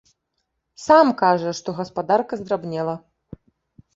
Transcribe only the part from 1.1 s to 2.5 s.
кажаш, што гаспадарка